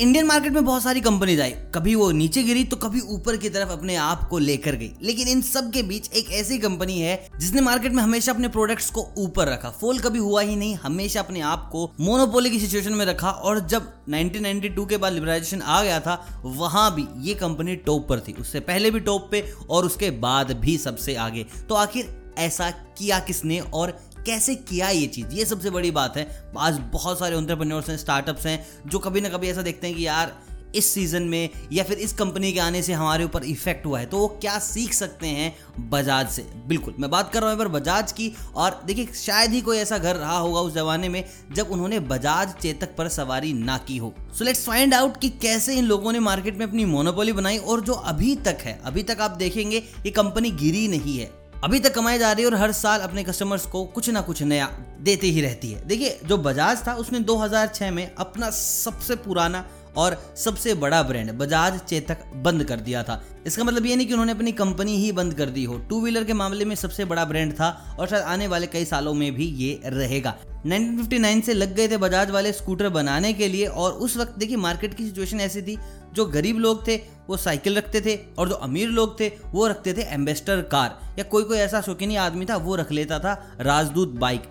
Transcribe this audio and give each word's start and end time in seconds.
Indian 0.00 0.26
market 0.26 0.52
में 0.52 0.64
बहुत 0.64 0.82
सारी 0.82 1.00
कंपनीज़ 1.00 1.40
आई। 1.40 1.50
कभी 1.50 1.94
वो 1.94 2.10
नीचे 2.10 2.42
गिरी 2.42 2.64
तो 2.64 2.76
कभी 2.76 3.00
ऊपर 3.00 3.36
की 3.36 3.48
तरफ़ 3.48 3.68
अपने 3.68 3.96
आप 3.96 4.28
को 4.28 4.38
लेकर 4.38 4.74
गई। 4.74 4.90
लेकिन 5.02 5.28
इन 5.28 5.40
सब 5.42 5.70
के 5.72 5.82
बीच 5.82 6.10
एक 6.12 6.30
ऐसी 6.30 6.58
कंपनी 6.58 7.00
है 7.00 7.28
जिसने 7.38 7.60
मार्केट 7.60 7.92
में 7.92 8.02
हमेशा 8.02 8.32
अपने 8.32 8.48
प्रोडक्ट्स 8.48 8.90
को 8.90 9.08
ऊपर 9.18 9.48
रखा। 9.48 9.70
फोल 9.70 9.98
कभी 9.98 10.18
हुआ 10.18 10.42
ही 10.42 10.56
नहीं, 10.56 10.74
हमेशा 10.74 11.20
अपने 11.20 11.40
आप 11.40 11.68
को 11.72 11.92
मोनोपोली 12.00 12.50
की 12.50 12.60
सिचुएशन 12.60 12.92
में 12.92 13.06
रखा 13.06 13.30
और 13.30 13.60
जब 13.60 13.92
1992 14.08 14.86
के 14.88 14.96
बाद 14.96 15.12
लिबराइजेशन 15.12 15.62
आ 15.62 15.82
गया 15.82 16.00
था, 16.00 16.42
वहाँ 16.44 16.94
भी 16.94 17.06
ये 17.28 17.34
कंपनी 17.34 17.76
टॉप 17.76 18.08
पर 18.08 18.20
थी। 18.20 18.32
उससे 18.32 18.60
पहले 18.60 18.90
भी 18.90 19.00
टॉप 19.00 19.28
पे 19.30 19.52
और 19.70 19.84
उसके 19.84 20.10
बाद 20.10 20.52
भी 20.52 20.78
सबसे 20.78 21.14
आगे। 21.14 21.46
तो 21.68 21.74
आखिर 21.74 22.34
ऐसा 22.38 22.70
किया 22.70 23.18
किसने 23.18 23.60
और 23.60 23.98
कैसे 24.26 24.54
किया 24.54 24.88
ये 24.88 25.06
चीज़? 25.06 25.26
ये 25.32 25.44
सबसे 25.44 25.70
बड़ी 25.70 25.90
बात 25.90 26.16
है। 26.16 26.50
आज 26.58 26.78
बहुत 26.92 27.18
सारे 27.18 27.36
ऑन्टरप्रन्योर्स 27.36 27.90
हैं 27.90 27.96
स्टार्टअप्स 27.96 28.46
हैं, 28.46 28.66
जो 28.86 28.98
कभी 28.98 29.20
ना 29.20 29.28
कभी 29.28 29.48
ऐसा 29.48 29.62
देखते 29.62 29.86
हैं 29.86 29.96
कि 29.96 30.06
यार, 30.06 30.46
इस 30.74 30.86
सीज़न 30.86 31.22
में 31.22 31.50
या 31.72 31.84
फिर 31.84 31.98
इस 31.98 32.12
कंपनी 32.12 32.52
के 32.52 32.60
आने 32.60 32.82
से 32.82 32.92
हमारे 32.92 33.24
ऊपर 33.24 33.44
इफ़ेक्ट 33.44 33.86
हुआ 33.86 34.00
है। 34.00 34.06
तो 34.06 34.18
वो 34.18 34.28
क्या 34.28 34.58
सीख 34.58 34.92
सकते 34.92 35.26
हैं 35.26 35.56
बजाज 35.90 36.28
से? 36.28 36.42
बिल्कुल, 36.66 36.94
मैं 36.98 37.10
बात 37.10 37.32
कर 37.32 37.42
रहा 37.42 37.50
हूँ 37.50 37.66
बजाज 37.66 38.12
की। 38.12 38.32
और 38.54 38.82
देखिए, 38.86 39.06
शायद 39.06 39.50
ही 39.50 39.60
कोई 39.60 39.78
ऐसा 39.78 39.98
घर 39.98 40.16
रहा 40.16 40.38
होगा 40.38 40.60
उस 40.60 40.74
जमाने 40.74 41.08
में 41.08 41.24
जब 41.52 41.70
उन्होंने 41.70 42.00
बजाज 42.00 42.54
चेतक 42.62 42.96
पर 42.96 43.08
सवारी 43.08 43.52
ना 43.52 43.78
की 43.78 43.96
हो। 43.96 44.14
सो 44.38 44.44
लेट्स 44.44 44.66
फाइंड 44.66 44.94
आउट 44.94 45.16
कि 45.16 45.28
कैसे 45.28 45.74
इन 45.74 45.84
लोगों 45.84 46.12
ने 46.12 46.20
मार्केट 46.20 46.56
में 46.56 46.66
अपनी 46.66 46.84
मोनोपोली 46.84 47.32
बनाई 47.32 47.58
और 47.58 47.80
जो 47.80 47.92
अभी 47.92 48.36
तक 48.36 48.58
है, 48.60 48.80
अभी 48.84 49.02
तक 49.02 49.20
आप 49.20 49.30
देखेंगे 49.30 49.76
ये 49.76 50.10
कंपनी 50.10 50.50
गिरी 50.50 50.88
नहीं 50.88 51.18
है। 51.18 51.45
अभी 51.64 51.78
तक 51.80 51.94
कमाई 51.94 52.18
जा 52.18 52.32
रही 52.32 52.44
है 52.44 52.50
और 52.50 52.56
हर 52.56 52.72
साल 52.72 53.00
अपने 53.00 53.22
कस्टमर्स 53.24 53.66
को 53.66 53.84
कुछ 53.84 54.10
ना 54.10 54.20
कुछ 54.20 54.42
नया 54.42 54.66
देते 55.00 55.26
ही 55.26 55.40
रहती 55.40 55.70
है। 55.72 55.86
देखिए, 55.88 56.20
जो 56.24 56.36
बजाज 56.36 56.86
था, 56.86 56.94
उसने 56.94 57.20
2006 57.20 57.90
में 57.90 58.14
अपना 58.18 58.50
सबसे 58.50 59.16
पुराना 59.16 59.64
और 59.96 60.34
सबसे 60.36 60.74
बड़ा 60.74 61.02
ब्रांड 61.02 61.32
बजाज 61.32 61.80
चेतक, 61.80 62.18
बंद 62.34 62.64
कर 62.64 62.76
दिया 62.76 63.02
था। 63.02 63.22
इसका 63.46 63.64
मतलब 63.64 63.86
ये 63.86 63.96
नहीं 63.96 64.06
कि 64.06 64.12
उन्होंने 64.12 64.32
अपनी 64.32 64.52
कंपनी 64.52 64.96
ही 64.96 65.12
बंद 65.12 65.34
कर 65.34 65.46
दी 65.46 65.64
हो। 65.64 65.78
टू 65.78 66.00
व्हीलर 66.00 66.24
के 66.24 66.32
मामले 66.32 66.64
में 66.64 66.74
सबसे 66.74 67.04
बड़ा 67.04 67.24
ब्रांड 67.24 67.52
था 67.52 67.96
और 68.00 68.08
शायद 68.08 68.22
आने 68.22 68.46
वाले 68.46 68.66
कई 68.66 68.84
सालों 68.84 69.14
में 69.14 69.34
भी 69.34 69.46
ये 69.46 69.80
रहेगा। 69.84 70.34
1959 70.66 71.42
से 71.42 71.54
लग 71.54 71.74
गए 71.74 71.88
थे 71.88 71.96
बजाज 71.96 72.30
वाले 72.30 72.52
स्कूटर 72.52 72.88
बनाने 72.88 73.32
के 73.32 73.48
लिए 73.48 73.66
और 73.66 73.92
उस 73.92 74.16
वक्त 74.16 74.38
देखिए 74.38 74.56
मार्केट 74.56 74.94
की 74.94 75.04
सिचुएशन 75.04 75.40
ऐसी 75.40 75.62
थी, 75.62 75.76
जो 76.14 76.24
गरीब 76.26 76.58
लोग 76.58 76.86
थे, 76.88 76.96
वो 77.28 77.36
साइकिल 77.36 77.76
रखते 77.76 78.00
थे 78.00 78.18
और 78.38 78.48
जो 78.48 78.54
अमीर 78.54 78.88
लोग 78.88 79.18
थे, 79.20 79.28
वो 79.46 79.66
रखते 79.66 79.94
थे 79.94 80.02
एम्बेस्टर 80.14 80.60
कार। 80.62 80.98
या 81.18 81.24
कोई 81.24 81.44
कोई 81.44 81.58
ऐसा 81.58 81.80
शौकीनी 81.80 82.16
आदमी 82.16 82.44
था, 82.44 82.56
वो 82.56 82.76
रख 82.76 82.92
लेता 82.92 83.18
था 83.18 83.56
राजदूत 83.60 84.14
बाइक। 84.18 84.42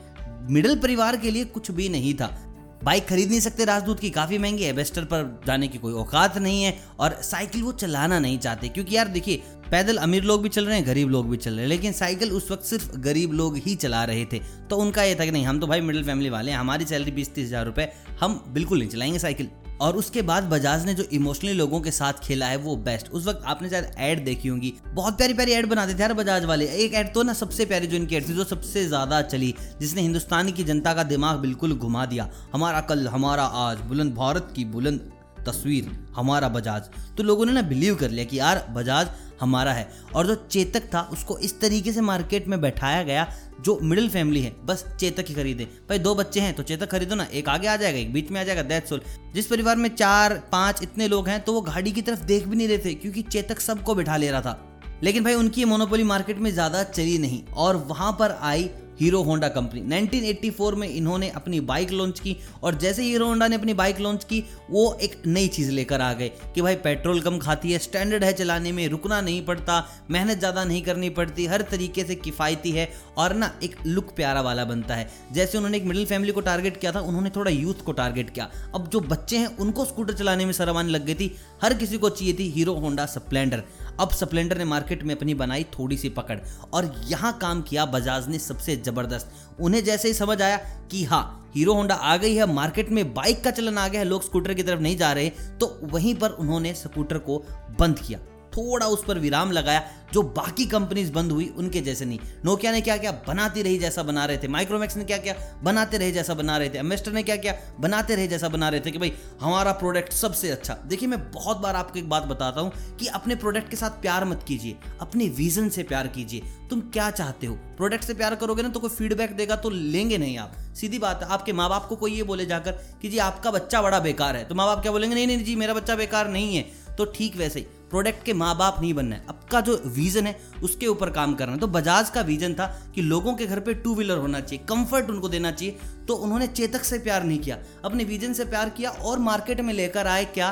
मिडिल 0.50 0.80
परिवार 0.80 1.18
के 1.18 1.32
लिए 1.32 1.46
कुछ 1.46 1.72
भी 1.72 1.90
नहीं 1.90 2.14
था। 2.14 2.36
बाइक 2.84 3.08
खरीद 3.08 3.30
नहीं 3.30 3.40
सकते 3.40 3.66
राजदूत 3.66 4.00
की, 4.00 4.10
काफ़ी 4.10 4.38
महँगी 4.38 4.64
है। 4.64 4.74
बेस्टर 4.74 5.04
पर 5.04 5.42
जाने 5.48 5.68
की 5.68 5.78
कोई 5.78 5.94
औकात 5.94 6.38
नहीं 6.38 6.64
है 6.64 6.78
और 7.00 7.18
साइकिल 7.22 7.62
वो 7.64 7.72
चलाना 7.72 8.20
नहीं 8.20 8.38
चाहते, 8.40 8.68
क्योंकि 8.70 8.96
यार 8.96 9.08
देखिए 9.08 9.44
पैदल 9.72 9.98
अमीर 9.98 10.24
लोग 10.24 10.42
भी 10.44 10.50
चल 10.50 10.66
रहे 10.66 10.78
हैं, 10.78 10.86
गरीब 10.88 11.10
लोग 11.10 11.30
भी 11.30 11.38
चल 11.38 11.52
रहे 11.52 11.62
हैं। 11.62 11.68
लेकिन 11.68 11.92
साइकिल 11.92 12.32
उस 12.32 12.52
वक्त 12.52 12.64
सिर्फ़ 12.64 12.96
गरीब 12.98 13.34
लोग 13.34 13.58
ही 13.58 13.76
चला 13.76 14.04
रहे 14.04 14.26
थे। 14.26 14.40
तो 14.70 14.78
उनका 14.78 15.04
ये 15.04 15.16
था 15.16 15.26
कि 15.26 15.32
नहीं, 15.32 15.46
हम 15.46 15.60
तो 15.60 15.68
भाई 15.68 15.82
मिडिल 15.82 16.04
फैमिली 16.04 16.30
वाले 16.30 16.52
हैं, 16.52 16.58
हमारी 16.58 16.86
सैलरी 16.86 17.12
बीस 17.12 17.34
तीस 17.34 17.48
हज़ार 17.48 17.66
रुपये 17.66 17.92
हम 18.20 18.44
बिल्कुल 18.50 18.80
नहीं 18.80 18.90
चलाएँगे 18.90 19.20
साइकिल। 19.20 19.50
और 19.82 19.96
उसके 19.98 20.22
बाद 20.22 20.44
बजाज 20.44 20.86
ने 20.86 20.94
जो 20.94 21.04
इमोशनली 21.04 21.54
लोगों 21.54 21.80
के 21.82 21.92
साथ 21.92 22.14
खेला 22.24 22.48
है, 22.48 22.58
वो 22.58 22.76
बेस्ट। 22.76 23.10
उस 23.10 23.26
वक्त 23.28 23.42
आपने 23.46 23.70
शायद 23.70 23.92
ऐड 23.98 24.24
देखी 24.26 24.48
होंगी। 24.48 24.74
बहुत 24.90 25.18
प्यारी 25.18 25.34
प्यारी 25.34 25.52
ऐड 25.52 25.66
बनाते 25.66 25.94
थे 25.94 26.02
यार 26.02 26.14
बजाज 26.14 26.46
वाले। 26.46 26.68
एक 26.76 26.94
ऐड 26.94 27.14
तो 27.14 27.24
ना 27.24 27.34
सबसे 27.34 27.66
प्यारी 27.66 27.88
जो 27.88 27.98
इनकी 27.98 28.16
ऐड 28.16 28.28
थी, 28.30 28.34
जो 28.34 28.44
सबसे 28.44 28.86
ज़्यादा 28.88 29.22
चली, 29.22 29.54
जिसने 29.82 30.02
हिंदुस्तान 30.02 30.52
की 30.52 30.64
जनता 30.64 30.94
का 30.94 31.04
दिमाग 31.04 31.40
बिल्कुल 31.40 31.74
घुमा 31.74 32.06
दिया। 32.06 32.30
हमारा 32.54 32.82
कल, 32.82 33.08
हमारा 33.08 33.44
आज, 33.44 33.78
बुलंद 33.80 34.14
भारत 34.14 34.54
की 34.56 34.66
बुलंद 34.66 35.12
तस्वीर, 35.48 35.92
हमारा 36.16 36.50
बजाज। 36.50 36.90
तो 37.18 37.24
लोगों 37.24 37.46
ने 37.46 37.52
ना 37.52 37.62
बिलीव 37.62 37.96
कर 37.96 38.10
लिया 38.10 38.26
कि 38.26 38.40
यार 38.40 38.66
बजाज 38.72 39.10
हमारा 39.42 39.74
है। 39.74 39.88
और 40.16 40.28
जो 40.28 40.36
चेतक 40.52 40.84
था, 40.94 41.02
उसको 41.14 41.38
इस 41.40 41.60
तरीके 41.62 41.92
से 41.92 42.02
मार्केट 42.02 42.48
में 42.48 42.60
बैठाया 42.62 43.02
गया, 43.04 43.28
जो 43.62 43.78
मिडिल 43.82 44.10
फैमिली 44.10 44.42
है, 44.42 44.52
बस 44.66 44.86
चेतक 45.00 45.26
ही 45.30 45.36
खरीदे। 45.36 45.64
भाई, 45.90 46.00
दो 46.00 46.14
बच्चे 46.16 46.40
हैं 46.40 46.54
तो 46.54 46.64
चेतक 46.64 46.92
खरीदो 46.92 47.16
ना, 47.16 47.24
एक 47.26 47.50
आगे 47.50 47.68
आ 47.68 47.76
जाएगा, 47.76 47.98
एक 48.00 48.14
बीच 48.14 48.32
में 48.32 48.40
आ 48.42 48.44
जाएगा 48.44 48.62
दैट 48.64 48.88
सोल 48.88 49.02
जिस 49.34 49.48
परिवार 49.48 49.76
में 49.76 49.90
चार, 49.90 50.34
पाँच 50.52 50.84
इतने 50.84 51.08
लोग 51.08 51.28
हैं 51.30 51.40
तो 51.42 51.54
वो 51.54 51.62
गाड़ी 51.64 51.92
की 51.92 52.02
तरफ़ 52.02 52.24
देख 52.24 52.48
भी 52.48 52.56
नहीं 52.56 52.68
रहे 52.68 52.78
थे, 52.78 52.94
क्योंकि 52.94 53.22
चेतक 53.24 53.60
सबको 53.60 53.96
बैठा 53.96 54.18
ले 54.18 54.32
रहा 54.32 54.42
था। 54.42 54.60
लेकिन 55.04 55.24
भाई, 55.24 55.34
उनकी 55.34 55.66
मोनोपोली 55.66 56.04
मार्केट 56.04 56.38
में 56.38 56.52
ज़्यादा 56.52 56.84
चली 56.86 57.18
नहीं, 57.18 57.44
और 57.46 57.76
वहाँ 57.88 58.12
पर 58.20 58.38
आई 58.42 58.70
हीरो 59.00 59.22
होंडा 59.24 59.48
कंपनी। 59.48 59.82
1984 59.82 60.76
में 60.76 60.88
इन्होंने 60.88 61.30
अपनी 61.30 61.60
बाइक 61.62 61.92
लॉन्च 61.92 62.20
की 62.20 62.36
और 62.64 62.76
जैसे 62.76 63.04
हीरो 63.04 63.26
होंडा 63.26 63.48
ने 63.48 63.56
अपनी 63.56 63.74
बाइक 63.74 64.00
लॉन्च 64.00 64.24
की, 64.24 64.44
वो 64.72 64.98
एक 65.02 65.22
नई 65.28 65.48
चीज़ 65.48 65.72
लेकर 65.72 66.02
आ 66.02 66.12
गए 66.14 66.30
कि 66.56 66.62
भाई 66.62 66.76
पेट्रोल 66.76 67.22
कम 67.22 67.38
खाती 67.40 67.72
है, 67.72 67.80
स्टैंडर्ड 67.80 68.24
है 68.24 68.32
चलाने 68.34 68.72
में, 68.72 68.88
रुकना 68.88 69.22
नहीं 69.22 69.46
पड़ता, 69.46 69.84
मेहनत 70.12 70.40
ज़्यादा 70.40 70.64
नहीं 70.64 70.82
करनी 70.82 71.10
पड़ती, 71.12 71.46
हर 71.46 71.62
तरीके 71.62 72.04
से 72.04 72.16
किफ़ायती 72.16 72.72
है 72.72 72.90
और 73.18 73.34
ना 73.34 73.52
एक 73.64 73.76
लुक 73.86 74.14
प्यारा 74.16 74.42
वाला 74.42 74.66
बनता 74.66 74.96
है। 74.96 75.10
जैसे 75.34 75.58
उन्होंने 75.58 75.78
एक 75.78 75.84
मिडिल 75.84 76.06
फैमिली 76.06 76.32
को 76.32 76.42
टारगेट 76.42 76.78
किया 76.78 76.92
था, 76.92 77.00
उन्होंने 77.00 77.30
थोड़ा 77.30 77.52
यूथ 77.52 77.84
को 77.86 77.92
टारगेट 77.92 78.30
किया। 78.30 78.50
अब 78.76 78.90
जो 78.90 79.00
बच्चे 79.00 79.38
हैं, 79.38 79.56
उनको 79.58 79.86
स्कूटर 79.86 80.14
चलाने 80.14 80.46
में 80.46 80.54
शर्म 80.54 80.80
लग 80.80 81.06
गई 81.06 81.14
थी, 81.14 81.36
हर 81.64 81.74
किसी 81.74 81.98
को 81.98 82.10
चाहिए 82.10 82.34
थी 82.34 82.50
हीरो 82.50 82.74
होंडा 82.74 83.06
स्प्लेंडर। 83.06 83.64
अब 84.00 84.12
स्प्लेंडर 84.12 84.58
ने 84.58 84.66
मार्केट 84.66 85.04
में 85.04 85.16
अपनी 85.16 85.34
बनाई 85.34 85.64
थोड़ी 85.74 85.98
सी 85.98 86.10
पकड़ 86.12 86.40
और 86.74 86.92
यहाँ 87.08 87.38
काम 87.42 87.62
किया 87.62 87.86
बजाज 87.88 88.28
ने 88.30 88.40
सबसे 88.40 88.76
ज़बरदस्त। 88.78 89.32
उन्हें 89.60 89.84
जैसे 89.84 90.08
ही 90.08 90.14
समझ 90.14 90.42
आया 90.42 90.58
कि 90.92 91.04
हाँ 91.04 91.52
हीरो 91.56 91.74
होंडा 91.74 91.96
आ 91.96 92.16
गई 92.18 92.36
है 92.36 92.46
मार्केट 92.54 92.90
में 92.90 93.14
बाइक 93.14 93.44
का 93.44 93.52
चलन 93.52 93.78
आ 93.78 93.88
गया 93.88 94.02
है, 94.02 94.08
लोग 94.08 94.24
स्कूटर 94.24 94.54
की 94.54 94.64
तरफ़ 94.64 94.80
नहीं 94.82 94.98
जा 94.98 95.12
रहे 95.14 95.30
तो 95.60 95.78
वहीं 95.84 96.16
पर 96.16 96.30
उन्होंने 96.32 96.74
स्कूटर 96.74 97.18
को 97.20 97.44
बंद 97.80 98.00
किया। 98.00 98.20
थोड़ा 98.58 98.88
उस 98.88 99.06
पर 99.06 99.20
विराम 99.20 99.52
लगाया, 99.52 99.84
जो 100.14 100.22
बाकी 100.22 100.66
कंपनीज़ 100.66 101.12
बंद 101.12 101.32
हुई, 101.32 101.54
उनके 101.58 101.82
जैसे 101.82 102.06
नहीं। 102.06 102.20
नोकिया 102.46 102.72
ने 102.72 102.82
क्या 102.82 102.98
क्या 102.98 103.12
बनाती 103.12 103.62
रही 103.62 103.78
जैसा 103.78 104.04
बना 104.04 104.26
रहे 104.26 104.38
थे। 104.38 104.48
माइक्रोमैक्स 104.48 104.98
ने 104.98 105.04
क्या 105.04 105.18
क्या 105.18 105.36
बनाते 105.64 105.98
रहे 105.98 106.12
जैसा 106.12 106.34
बना 106.34 106.58
रहे 106.58 106.70
थे। 106.70 106.78
एमेस्टर 106.78 107.12
ने 107.12 107.24
क्या 107.24 107.36
क्या 107.36 107.56
बनाते 107.80 108.16
रहे 108.16 108.28
जैसा 108.28 108.50
बना 108.50 108.70
रहे 108.70 108.80
थे 108.80 108.92
कि 108.92 108.98
भाई, 108.98 109.14
हमारा 109.42 109.72
प्रोडक्ट 109.72 110.14
सबसे 110.14 110.50
अच्छा। 110.50 110.78
देखिए, 110.86 111.10
मैं 111.10 111.32
बहुत 111.32 111.58
बार 111.58 111.76
आपको 111.76 112.00
एक 112.00 112.10
बात 112.10 112.24
बताता 112.24 112.62
हूँ 112.62 112.98
कि 113.00 113.08
अपने 113.08 113.36
प्रोडक्ट 113.36 113.70
के 113.70 113.76
साथ 113.76 113.90
प्यार 113.90 114.26
मत 114.26 114.46
कीजिए। 114.48 114.78
अपने 115.02 115.30
विजन 115.30 115.70
से 115.70 115.84
प्यार 115.84 116.08
कीजिए। 116.08 116.42
तुम 116.70 116.82
क्या 116.82 117.12
चाहते 117.12 117.48
हो? 117.48 117.56
प्रोडक्ट 117.56 118.04
से 118.04 118.14
प्यार 118.14 118.36
करोगे 118.36 118.64
ना 118.64 118.70
तो 118.70 118.80
कोई 118.80 118.90
फीडबैक 118.90 119.32
देगा 119.32 119.56
तो 119.56 119.70
लेंगे 119.70 120.18
नहीं 120.18 120.38
आप। 120.38 120.56
सीधी 120.76 121.00
बात 121.00 121.24
है, 121.24 121.30
आपके 121.30 121.54
माँ 121.54 121.70
बाप 121.70 121.88
को 121.88 121.96
कोई 121.96 122.14
ये 122.14 122.24
बोले 122.24 122.46
जाकर 122.46 122.72
कि, 122.72 123.10
जी, 123.10 123.18
आपका 123.18 123.52
बच्चा 123.52 123.82
बड़ा 123.82 124.00
बेकार 124.00 124.36
है। 124.36 124.46
तो 124.46 124.56
माँ 124.56 124.68
बाप 124.68 124.82
क्या 124.82 124.92
बोलेंगे? 124.92 125.16
नहीं 125.16 125.28
नहीं, 125.28 125.44
जी, 125.44 125.56
मेरा 125.56 125.74
बच्चा 125.74 125.96
बेकार 125.96 126.30
नहीं 126.30 126.56
है। 126.56 126.96
तो 126.98 127.06
ठीक 127.06 127.36
वैसे 127.36 127.60
ही। 127.60 127.66
प्रोडक्ट 127.90 128.24
के 128.26 128.34
माँ 128.34 128.56
बाप 128.58 128.78
नहीं 128.82 128.94
बनना 128.94 129.16
है। 129.16 129.26
आपका 129.30 129.62
जो 129.62 129.82
विजन 129.88 130.28
है, 130.28 130.36
उसके 130.64 130.88
ऊपर 130.88 131.10
काम 131.10 131.34
करना 131.34 131.54
है। 131.54 131.60
तो 131.60 131.68
बजाज 131.68 132.10
का 132.10 132.22
विजन 132.22 132.54
था 132.54 132.66
कि 132.96 133.02
लोगों 133.02 133.34
के 133.34 133.46
घर 133.46 133.60
पे 133.60 133.74
टू 133.74 133.96
व्हीलर 133.96 134.18
होना 134.18 134.40
चाहिए 134.40 134.66
कंफर्ट 134.66 135.10
उनको 135.10 135.30
देना 135.30 135.52
चाहिए। 135.52 135.78
तो 136.08 136.16
उन्होंने 136.16 136.48
चेतक 136.48 136.84
से 136.84 137.00
प्यार 137.00 137.24
नहीं 137.24 137.40
किया, 137.40 137.58
अपने 137.86 138.04
विजन 138.04 138.34
से 138.34 138.46
प्यार 138.46 138.70
किया 138.70 138.90
और 138.90 139.20
मार्केट 139.20 139.62
में 139.62 139.74
लेकर 139.74 140.08
आए 140.08 140.26
क्या? 140.26 140.52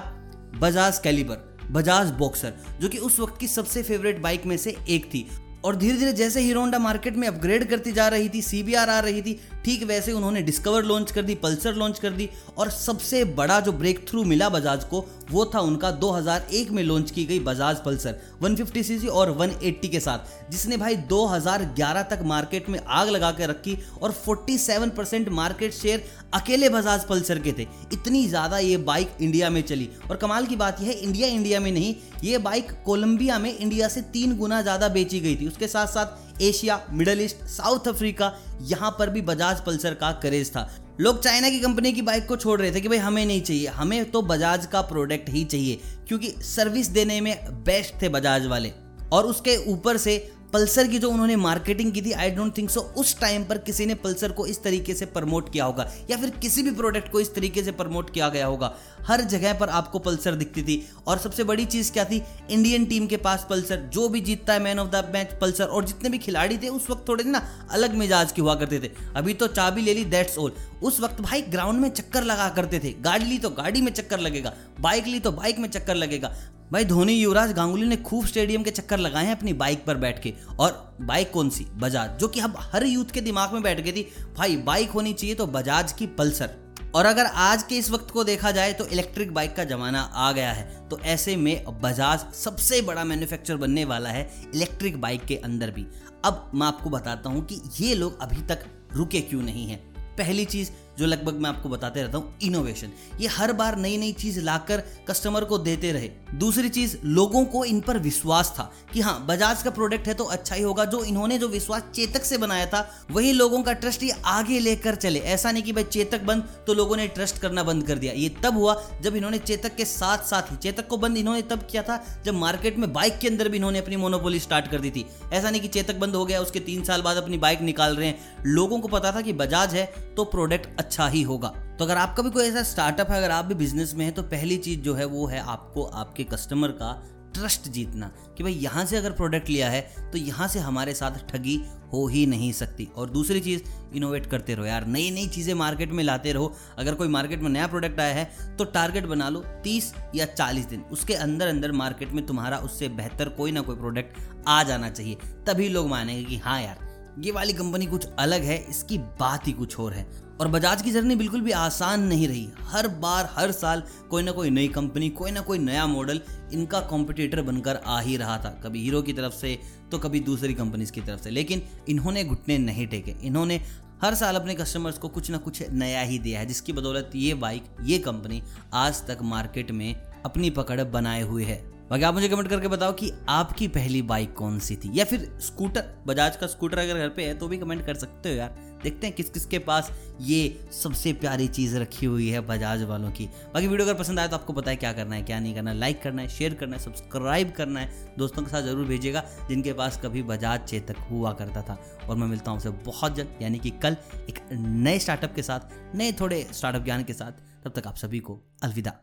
बजाज 0.60 1.00
कैलिबर 1.00 1.52
बजाज 1.72 2.10
बॉक्सर 2.12 2.54
जो 2.82 2.90
कि 2.90 2.98
उस 2.98 3.20
वक्त 3.20 3.40
की 3.40 3.48
सबसे 3.48 3.84
फेवरेट 3.84 4.22
बाइक 4.22 4.46
में 4.46 4.58
से 4.58 4.76
एक 4.90 5.06
थी। 5.06 5.28
और 5.66 5.76
धीरे 5.76 5.98
धीरे 5.98 6.14
जैसे 6.14 6.42
हीरो 6.42 6.60
होंडा 6.60 6.80
मार्केट 6.80 7.16
में 7.16 7.28
अपग्रेड 7.28 7.68
करती 7.70 7.92
जा 7.92 8.08
रही 8.08 8.30
थी 8.30 8.42
सीबीआर 8.42 8.90
आ 8.90 9.00
रही 9.00 9.22
थी 9.22 9.40
ठीक 9.66 9.84
वैसे 9.84 10.12
उन्होंने 10.12 10.42
डिस्कवर 10.42 10.84
लॉन्च 10.84 11.12
कर 11.12 11.22
दी 11.22 11.36
पल्सर 11.36 11.74
लॉन्च 11.74 12.00
कर 12.00 12.12
दी 12.12 12.30
और 12.58 12.70
सबसे 12.72 13.24
बड़ा 13.34 13.60
जो 13.60 13.72
ब्रेक 13.74 14.06
थ्रू 14.10 14.24
मिला 14.24 14.50
बजाज 14.50 14.84
को, 14.84 15.06
वो 15.32 15.46
था 15.54 15.60
उनका 15.62 15.92
2001 16.00 16.72
में 16.72 16.82
लॉन्च 16.84 17.12
की 17.12 17.26
गई 17.26 17.40
बजाज 17.42 17.78
पल्सर 17.86 18.20
150 18.44 18.84
सीसी 18.84 19.08
और 19.10 19.32
180 19.32 19.90
के 19.90 20.00
साथ, 20.00 20.52
जिसने 20.52 20.78
भाई 20.78 20.96
2011 21.10 22.04
तक 22.10 22.20
मार्केट 22.26 22.70
में 22.70 22.80
आग 22.80 23.10
लगा 23.10 23.32
के 23.32 23.48
रखी 23.48 23.78
और 24.02 24.12
47 24.20 24.90
परसेंट 24.98 25.30
मार्केट 25.32 25.74
शेयर 25.74 26.04
अकेले 26.34 26.70
बजाज 26.70 27.06
पल्सर 27.06 27.40
के 27.40 27.52
थे। 27.52 27.68
इतनी 27.94 28.26
ज़्यादा 28.28 28.58
ये 28.60 28.78
बाइक 28.84 29.18
इंडिया 29.22 29.50
में 29.50 29.62
चली। 29.64 29.90
और 30.10 30.18
कमाल 30.18 30.46
की 30.46 30.56
बात 30.56 30.82
यह 30.82 30.88
है 30.88 30.94
इंडिया 30.96 31.28
इंडिया 31.30 31.60
में 31.60 31.72
नहीं, 31.72 31.96
ये 32.24 32.38
बाइक 32.40 32.72
कोलंबिया 32.86 33.40
में 33.40 33.58
इंडिया 33.58 33.88
से 33.88 34.02
तीन 34.14 34.36
गुना 34.38 34.62
ज़्यादा 34.62 34.88
बेची 34.90 35.20
गई 35.20 35.36
थी। 35.36 35.48
उसके 35.48 35.68
साथ 35.68 35.88
साथ 35.88 36.22
Asia, 36.42 36.82
Middle 36.92 37.22
East, 37.22 37.44
South 37.48 37.88
Africa, 37.88 38.32
यहाँ 38.62 38.96
पर 39.00 39.10
भी 39.10 39.22
बजाज 39.22 39.62
पल्सर 39.62 39.94
का 39.94 40.12
क्रेज 40.12 40.50
था। 40.50 40.70
लोग 41.02 41.22
चाइना 41.22 41.50
की 41.50 41.60
कंपनी 41.60 41.92
की 41.94 42.02
बाइक 42.02 42.28
को 42.28 42.36
छोड़ 42.36 42.60
रहे 42.62 42.72
थे 42.72 42.82
कि 42.82 42.88
भाई 42.88 42.98
हमें 42.98 43.26
नहीं 43.26 43.42
चाहिए, 43.42 43.68
हमें 43.68 44.12
तो 44.12 44.22
बजाज 44.22 44.66
का 44.66 44.82
प्रोडक्ट 44.82 45.30
ही 45.30 45.44
चाहिए, 45.46 45.80
क्योंकि 46.08 46.36
सर्विस 46.46 46.88
देने 46.88 47.20
में 47.22 47.64
बेस्ट 47.64 48.02
थे 48.02 48.10
बजाज 48.10 48.46
वाले। 48.46 48.74
और 49.14 49.26
उसके 49.26 49.58
ऊपर 49.72 49.98
से 49.98 50.18
पल्सर 50.54 50.88
की 50.88 51.00
जो 51.00 51.10
उन्होंने 51.10 51.36
मार्केटिंग 51.36 51.92
की 51.92 52.02
थी 52.02 52.12
आई 52.14 52.32
डोंट 52.32 52.58
थिंक 52.58 52.70
सो 52.70 52.82
उस 52.98 53.20
टाइम 53.20 53.44
पर 53.44 53.58
किसी 53.58 53.86
ने 53.86 53.96
पल्सर 53.96 54.32
को 54.32 54.46
इस 54.48 54.62
तरीके 54.64 54.94
से 54.94 55.06
प्रमोट 55.06 55.52
किया 55.54 55.66
होगा, 55.66 55.90
या 56.12 56.18
फिर 56.18 56.30
किसी 56.42 56.64
भी 56.64 56.72
प्रोडक्ट 56.72 57.12
को 57.12 57.20
इस 57.20 57.34
तरीके 57.36 57.64
से 57.64 57.72
प्रमोट 57.72 58.10
किया 58.10 58.30
गया 58.30 58.46
होगा। 58.46 58.74
हर 59.08 59.22
जगह 59.24 59.54
पर 59.54 59.70
आपको 59.70 60.00
पल्सर 60.00 60.36
दिखती 60.36 60.64
थी। 60.64 60.76
और 61.08 61.18
सबसे 61.18 61.44
बड़ी 61.44 61.66
चीज़ 61.66 61.92
क्या 61.92 62.06
थी? 62.06 62.22
इंडियन 62.52 62.86
टीम 62.86 63.08
के 63.08 63.18
पास 63.18 63.48
पल्सर, 63.50 63.90
जो 63.94 64.08
भी 64.10 64.22
जीतता 64.22 64.54
है 64.54 64.60
man 64.60 64.80
of 64.80 64.90
the 64.90 65.12
match 65.14 65.38
Pulsar, 65.42 65.66
और 65.66 65.86
जितने 65.86 66.10
भी 66.10 66.18
खिलाड़ी 66.20 66.58
थे, 66.58 66.70
उस 66.70 66.90
वक्त 66.90 67.08
थोड़े 67.10 67.24
ना 67.24 67.42
अलग 67.72 67.96
मिजाज 67.96 68.32
के 68.32 68.42
हुआ 68.42 68.56
करते 68.56 68.80
थे। 68.80 68.92
अभी 69.16 69.34
तो 69.34 69.48
चाबी 69.50 69.82
ले 69.82 69.94
ली 69.94 70.06
दैट्स 70.08 70.38
ऑल 70.38 70.54
उस 70.84 71.00
वक्त 71.00 71.22
भाई 71.22 71.42
ग्राउंड 71.44 71.80
में 71.80 71.90
चक्कर 71.92 72.24
लगा 72.24 72.50
करते 72.50 72.80
थे। 72.80 72.94
गाड़ी 73.02 73.26
ली 73.26 73.38
तो 73.38 73.50
गाड़ी 73.52 73.82
में 73.82 73.92
चक्कर 73.94 74.20
लगेगा 74.20 74.54
बाइक 74.80 75.08
ली 75.08 75.20
तो 75.20 75.32
बाइक 75.34 75.60
में 75.60 75.70
चक्कर 75.70 75.96
लगेगा। 75.96 76.36
भाई, 76.74 76.86
धोनी 76.86 77.14
युवराज 77.14 77.52
गांगुली 77.52 77.88
ने 77.88 77.96
खूब 77.96 78.26
स्टेडियम 78.26 78.64
के 78.64 78.72
चक्कर 78.72 78.98
लगाए 78.98 79.26
हैं 79.26 79.36
अपनी 79.36 79.54
बाइक 79.54 79.86
पर 79.86 79.98
बैठ 79.98 80.22
के। 80.22 80.34
और 80.60 80.98
बाइक 81.02 81.32
कौन 81.32 81.50
सी? 81.50 81.66
बजाज, 81.74 82.18
जो 82.20 82.28
कि 82.28 82.40
अब 82.40 82.54
हर 82.58 82.86
यूथ 82.86 83.06
के 83.06 83.22
दिमाग 83.22 83.54
में 83.54 83.62
बैठ 83.64 83.80
गई 83.80 83.92
थी, 83.92 84.08
भाई, 84.38 84.56
बाइक 84.58 84.90
होनी 84.90 85.14
चाहिए 85.14 85.36
तो 85.36 85.48
बजाज 85.48 85.92
की 85.92 86.08
पल्सर। 86.08 86.56
और 86.96 87.06
अगर 87.06 87.26
आज 87.26 87.64
के 87.64 87.78
इस 87.78 87.92
वक्त 87.92 88.12
को 88.12 88.24
देखा 88.24 88.52
जाए 88.52 88.74
तो 88.74 88.86
इलेक्ट्रिक 88.86 89.34
बाइक 89.34 89.56
का 89.56 89.64
जमाना 89.64 90.02
आ 90.02 90.32
गया 90.32 90.52
है। 90.52 90.90
तो 90.90 91.00
ऐसे 91.00 91.36
में 91.36 91.82
बजाज 91.82 92.34
सबसे 92.34 92.82
बड़ा 92.82 93.04
मैन्युफैक्चर 93.04 93.58
बनने 93.58 93.86
वाला 93.86 94.10
है 94.10 94.30
इलेक्ट्रिक 94.56 95.02
बाइक 95.02 95.26
के 95.26 95.36
अंदर 95.36 95.72
भी। 95.72 95.86
अब 96.26 96.52
मैं 96.56 96.68
आपको 96.68 96.90
बताता 96.90 97.30
हूँ 97.30 97.46
कि 97.46 97.62
ये 97.80 97.96
लोग 97.96 98.22
अभी 98.22 98.42
तक 98.42 98.66
रुके 98.94 99.22
क्यों 99.22 99.42
नहीं 99.42 99.68
हैं। 99.68 99.94
पहली 100.18 100.46
चीज़ 100.46 100.72
जो 100.98 101.06
लगभग 101.06 101.34
मैं 101.34 101.50
आपको 101.50 101.70
बताते 101.70 102.02
रहता 102.02 102.18
हूँ 102.18 102.34
इनोवेशन 102.42 102.92
ये 103.20 103.28
हर 103.28 103.54
बार 103.54 103.78
नई 103.78 103.98
नई 103.98 104.12
चीज़ 104.14 104.40
लाकर 104.42 104.84
कस्टमर 105.08 105.44
को 105.44 105.58
देते 105.58 105.92
रहे। 105.92 106.10
दूसरी 106.36 106.70
चीज़, 106.70 106.96
लोगों 107.06 107.44
को 107.46 107.64
इन 107.66 107.80
पर 107.82 107.98
विश्वास 108.00 108.50
था 108.50 108.72
कि 108.94 109.02
हाँ 109.02 109.26
बजाज 109.26 109.64
का 109.64 109.70
प्रोडक्ट 109.70 110.08
है 110.08 110.14
तो 110.14 110.24
अच्छा 110.26 110.56
ही 110.56 110.62
होगा। 110.62 110.86
जो 110.86 111.04
इन्होंने 111.04 111.38
जो 111.38 111.48
विश्वास 111.48 111.84
चेतक 111.96 112.24
से 112.24 112.38
बनाया 112.38 112.66
था, 112.66 112.88
वही 113.12 113.32
लोगों 113.32 113.62
का 113.64 113.74
ट्रस्ट 113.74 114.04
ये 114.04 114.16
आगे 114.26 114.60
लेकर 114.60 114.96
चले। 114.96 115.20
ऐसा 115.20 115.52
नहीं 115.52 115.64
कि 115.64 115.74
भाई 115.74 115.84
चेतक 115.84 116.22
बंद 116.22 116.48
तो 116.68 116.74
लोगों 116.74 116.98
ने 116.98 117.08
ट्रस्ट 117.08 117.38
करना 117.38 117.64
बंद 117.64 117.88
कर 117.88 117.98
दिया। 117.98 118.14
ये 118.14 118.30
तब 118.44 118.58
हुआ 118.58 118.82
जब 119.02 119.16
इन्होंने 119.16 119.38
चेतक 119.40 119.76
के 119.76 119.86
साथ 119.86 120.24
साथ 120.26 120.52
ही, 120.52 120.58
चेतक 120.58 120.88
को 120.88 120.98
बंद 120.98 121.18
इन्होंने 121.18 121.42
तब 121.42 121.68
किया 121.72 121.84
था 121.84 122.04
जब 122.26 122.34
मार्केट 122.36 122.78
में 122.78 122.92
बाइक 122.94 123.18
के 123.20 123.28
अंदर 123.28 123.50
भी 123.50 123.58
इन्होंने 123.58 123.80
अपनी 123.80 123.96
मोनोपोली 123.96 124.40
स्टार्ट 124.40 124.68
कर 124.68 124.80
दी 124.80 124.92
थी। 124.92 125.06
ऐसा 125.34 125.50
नहीं 125.50 125.62
कि 125.62 125.68
चेतक 125.70 125.96
बंद 125.96 126.16
हो 126.16 126.26
गया, 126.26 126.42
उसके 126.42 126.60
तीन 126.60 126.84
साल 126.84 127.02
बाद 127.02 127.18
अपनी 127.18 127.38
बाइक 127.38 127.62
निकाल 127.62 127.96
रहे 127.96 128.08
हैं। 128.08 128.44
लोगों 128.46 128.80
को 128.80 128.88
पता 128.88 129.12
था 129.12 129.22
कि 129.22 129.34
बजाज 129.34 129.74
है 129.74 129.86
तो 130.16 130.24
प्रोडक्ट 130.26 130.80
अच्छा 130.84 131.08
ही 131.08 131.22
होगा। 131.24 131.50
तो 131.80 131.86
अगर 131.86 131.98
आपका 131.98 132.24
भी 132.24 132.30
कोई 132.30 132.44
ऐसा 132.46 132.64
स्टार्टअप 132.64 133.10
है, 133.10 133.18
अगर 133.18 133.32
आप 133.32 133.46
भी 133.46 133.56
बिज़नेस 133.56 133.94
में 133.94 134.06
है 134.06 134.12
तो 134.12 134.24
पहली 134.24 134.58
चीज़ 134.58 134.80
जो 134.80 134.94
है 134.94 135.06
वो 135.06 135.26
है 135.28 135.40
आपको 135.42 135.84
आपके 135.84 136.24
कस्टमर 136.24 136.72
का 136.74 137.02
ट्रस्ट 137.36 137.68
जीतना 137.68 138.12
कि 138.38 138.44
भाई 138.44 138.52
यहाँ 138.54 138.84
से 138.86 138.98
अगर 138.98 139.12
प्रोडक्ट 139.12 139.50
लिया 139.50 139.70
है 139.70 139.82
तो 140.12 140.18
यहाँ 140.18 140.48
से 140.48 140.60
हमारे 140.60 140.94
साथ 140.94 141.18
ठगी 141.30 141.56
हो 141.94 142.06
ही 142.08 142.26
नहीं 142.26 142.52
सकती। 142.54 142.88
और 142.98 143.10
दूसरी 143.10 143.40
चीज़ 143.40 143.62
इनोवेट 143.96 144.26
करते 144.26 144.56
रहो 144.56 144.66
यार। 144.66 144.86
नई 144.88 145.10
नई 145.12 145.28
चीज़ें 145.28 145.54
मार्केट 145.54 145.92
में 145.92 146.04
लाते 146.04 146.34
रहो। 146.34 146.54
अगर 146.78 146.94
कोई 146.94 147.08
मार्केट 147.08 147.42
में 147.42 147.50
नया 147.50 147.68
प्रोडक्ट 147.68 148.00
आया 148.00 148.14
है 148.14 148.56
तो 148.58 148.66
टारगेट 148.68 149.06
बना 149.06 149.30
लो 149.30 149.44
30 149.64 149.94
या 150.16 150.26
40 150.28 150.66
दिन। 150.66 150.82
उसके 150.92 151.14
अंदर 151.16 151.48
अंदर 151.48 151.72
मार्केट 151.74 152.12
में 152.12 152.26
तुम्हारा 152.26 152.58
उससे 152.60 152.90
बेहतर 152.92 153.30
कोई 153.30 153.52
ना 153.52 153.62
कोई 153.62 153.76
प्रोडक्ट 153.76 154.18
आ 154.48 154.62
जाना 154.64 154.90
चाहिए। 154.90 155.18
तभी 155.48 155.70
लोग 155.70 155.88
मानेंगे 155.90 156.24
कि 156.24 156.38
हाँ 156.38 156.62
यार, 156.62 156.90
ये 157.20 157.32
वाली 157.32 157.54
कंपनी 157.54 157.86
कुछ 157.86 158.08
अलग 158.20 158.44
है, 158.44 158.58
इसकी 158.70 158.98
बात 158.98 159.48
ही 159.48 159.52
कुछ 159.54 159.80
और 159.80 159.94
है। 159.94 160.08
और 160.40 160.48
बजाज 160.48 160.82
की 160.82 160.92
जर्नी 160.92 161.16
बिल्कुल 161.16 161.42
भी 161.42 161.52
आसान 161.52 162.04
नहीं 162.04 162.28
रही। 162.28 162.50
हर 162.62 162.88
बार, 162.88 163.30
हर 163.36 163.52
साल 163.52 163.84
कोई 164.10 164.24
ना 164.24 164.32
कोई 164.32 164.50
नई 164.50 164.68
कंपनी, 164.68 165.10
कोई 165.10 165.32
ना 165.32 165.42
कोई 165.42 165.58
नया 165.58 165.86
मॉडल 165.88 166.22
इनका 166.54 166.80
कॉम्पिटिटर 166.80 167.42
बनकर 167.42 167.76
आ 167.76 168.00
ही 168.00 168.18
रहा 168.18 168.38
था। 168.38 168.50
कभी 168.64 168.82
हीरो 168.84 169.02
की 169.02 169.14
तरफ़ 169.14 169.34
से 169.34 169.60
तो 169.92 170.00
कभी 170.00 170.20
दूसरी 170.20 170.54
कंपनीज़ 170.54 170.92
की 170.92 171.02
तरफ़ 171.02 171.22
से। 171.22 171.30
लेकिन 171.30 171.62
इन्होंने 171.90 172.24
घुटने 172.24 172.58
नहीं 172.58 172.88
टेके। 172.88 173.12
इन्होंने 173.24 173.62
हर 174.04 174.16
साल 174.16 174.36
अपने 174.36 174.56
कस्टमर्स 174.56 174.98
को 174.98 175.08
कुछ 175.08 175.30
ना 175.32 175.38
कुछ 175.38 175.70
नया 175.70 176.02
ही 176.02 176.20
दिया 176.20 176.40
है, 176.40 176.46
जिसकी 176.46 176.74
बदौलत 176.74 177.12
ये 177.16 177.34
बाइक 177.34 177.66
ये 177.84 178.00
कंपनी 178.00 178.44
आज 178.74 179.08
तक 179.08 179.18
मार्केट 179.22 179.72
में 179.72 179.96
अपनी 180.26 180.50
पकड़ 180.50 180.82
बनाए 180.84 181.22
हुए 181.22 181.44
है। 181.44 181.73
बाकी 181.90 182.04
आप 182.04 182.14
मुझे 182.14 182.28
कमेंट 182.30 182.48
करके 182.50 182.68
बताओ 182.68 182.94
कि 182.94 183.12
आपकी 183.30 183.68
पहली 183.68 184.02
बाइक 184.02 184.34
कौन 184.34 184.60
सी 184.60 184.76
थी? 184.76 184.92
या 184.94 185.06
फिर 185.06 185.32
स्कूटर 185.42 185.94
बजाज 186.08 186.36
का 186.36 186.48
स्कूटर 186.48 186.80
अगर 186.80 187.00
घर 187.00 187.10
पे 187.10 187.26
है 187.26 187.38
तो 187.40 187.48
भी 187.48 187.58
कमेंट 187.58 187.86
कर 187.86 187.96
सकते 187.96 188.30
हो 188.30 188.36
यार। 188.36 188.62
देखते 188.84 189.08
हैं 189.08 189.16
किस 189.16 189.30
किस 189.30 189.46
के 189.46 189.60
पास 189.60 189.92
ये 190.22 190.68
सबसे 190.74 191.14
प्यारी 191.14 191.48
चीज़ 191.48 191.78
रखी 191.78 192.06
हुई 192.06 192.30
है 192.30 192.40
बजाज 192.42 192.84
वालों 192.84 193.12
की। 193.12 193.26
बाकी 193.54 193.68
वीडियो 193.68 193.88
अगर 193.88 194.00
पसंद 194.00 194.20
आए 194.20 194.28
तो 194.28 194.36
आपको 194.36 194.54
पता 194.54 194.72
है 194.72 194.78
क्या 194.78 194.92
करना 194.94 195.16
है, 195.16 195.22
क्या 195.24 195.40
नहीं 195.40 195.54
करना 195.56 195.72
है। 195.72 195.78
लाइक 195.78 196.02
करना 196.02 196.22
है 196.22 196.28
शेयर 196.28 196.54
करना 196.54 196.76
है 196.76 196.84
सब्सक्राइब 196.84 197.52
करना 197.52 197.80
है। 197.80 198.16
दोस्तों 198.18 198.44
के 198.44 198.52
साथ 198.52 198.62
ज़रूर 198.62 198.86
भेजिएगा, 198.86 199.24
जिनके 199.50 199.74
पास 199.74 200.00
कभी 200.04 200.24
बजाज 200.24 200.68
चेतक 200.68 200.98
हुआ 201.12 201.34
करता 201.34 201.62
था। 201.62 201.80
और 202.10 202.16
मैं 202.16 202.28
मिलता 202.28 202.52
हूँ 202.52 202.60
उसे 202.60 202.70
बहुत 202.70 203.16
जल्द, 203.16 203.38
यानी 203.42 203.60
कि 203.60 203.70
कल 203.84 203.98
एक 204.30 204.44
नए 204.52 205.00
स्टार्टअप 205.00 205.36
के 205.36 205.44
साथ, 205.44 205.96
नए 205.96 206.12
थोड़े 206.12 206.46
स्टार्टअप 206.52 206.84
ज्ञान 206.84 207.04
के 207.04 207.14
साथ। 207.14 207.66
तब 207.66 207.74
तक 207.76 207.88
आप 207.88 207.96
सभी 207.96 208.20
को 208.20 208.40
अलविदा। 208.64 209.00